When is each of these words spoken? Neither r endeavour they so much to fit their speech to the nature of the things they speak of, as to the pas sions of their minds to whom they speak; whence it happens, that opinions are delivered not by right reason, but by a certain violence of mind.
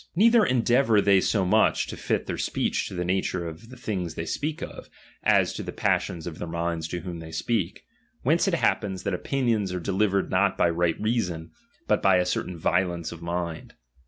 Neither 0.15 0.39
r 0.39 0.47
endeavour 0.47 0.99
they 0.99 1.21
so 1.21 1.45
much 1.45 1.85
to 1.85 1.95
fit 1.95 2.25
their 2.25 2.39
speech 2.39 2.87
to 2.87 2.95
the 2.95 3.05
nature 3.05 3.47
of 3.47 3.69
the 3.69 3.77
things 3.77 4.15
they 4.15 4.25
speak 4.25 4.63
of, 4.63 4.89
as 5.21 5.53
to 5.53 5.61
the 5.61 5.71
pas 5.71 6.01
sions 6.01 6.25
of 6.25 6.39
their 6.39 6.47
minds 6.47 6.87
to 6.87 7.01
whom 7.01 7.19
they 7.19 7.31
speak; 7.31 7.83
whence 8.23 8.47
it 8.47 8.55
happens, 8.55 9.03
that 9.03 9.13
opinions 9.13 9.71
are 9.71 9.79
delivered 9.79 10.31
not 10.31 10.57
by 10.57 10.71
right 10.71 10.99
reason, 10.99 11.51
but 11.87 12.01
by 12.01 12.15
a 12.17 12.25
certain 12.25 12.57
violence 12.57 13.11
of 13.11 13.21
mind. 13.21 13.75